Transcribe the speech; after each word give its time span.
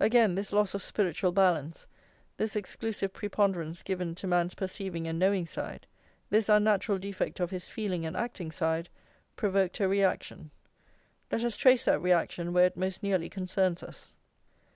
Again 0.00 0.36
this 0.36 0.54
loss 0.54 0.72
of 0.72 0.80
spiritual 0.80 1.32
balance, 1.32 1.86
this 2.38 2.56
exclusive 2.56 3.12
preponderance 3.12 3.82
given 3.82 4.14
to 4.14 4.26
man's 4.26 4.54
perceiving 4.54 5.06
and 5.06 5.18
knowing 5.18 5.44
side, 5.44 5.86
this 6.30 6.48
unnatural 6.48 6.96
defect 6.96 7.40
of 7.40 7.50
his 7.50 7.68
feeling 7.68 8.06
and 8.06 8.16
acting 8.16 8.50
side, 8.50 8.88
provoked 9.36 9.78
a 9.80 9.86
reaction. 9.86 10.50
Let 11.30 11.44
us 11.44 11.56
trace 11.58 11.84
that 11.84 12.00
reaction 12.00 12.54
where 12.54 12.64
it 12.64 12.76
most 12.78 13.02
nearly 13.02 13.28
concerns 13.28 13.82
us. 13.82 14.14